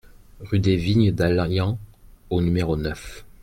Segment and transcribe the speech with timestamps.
[0.39, 1.77] Rue des Vignes d'Allians
[2.31, 3.23] au numéro neuf